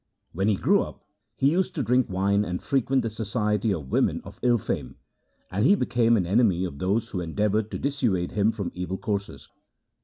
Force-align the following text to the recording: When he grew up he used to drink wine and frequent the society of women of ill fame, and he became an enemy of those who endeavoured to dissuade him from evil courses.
When 0.31 0.47
he 0.47 0.55
grew 0.55 0.81
up 0.81 1.05
he 1.35 1.51
used 1.51 1.75
to 1.75 1.83
drink 1.83 2.09
wine 2.09 2.43
and 2.43 2.59
frequent 2.59 3.03
the 3.03 3.09
society 3.11 3.71
of 3.71 3.91
women 3.91 4.19
of 4.23 4.39
ill 4.41 4.57
fame, 4.57 4.95
and 5.51 5.63
he 5.63 5.75
became 5.75 6.17
an 6.17 6.25
enemy 6.25 6.65
of 6.65 6.79
those 6.79 7.09
who 7.09 7.21
endeavoured 7.21 7.69
to 7.69 7.77
dissuade 7.77 8.31
him 8.31 8.49
from 8.51 8.71
evil 8.73 8.97
courses. 8.97 9.47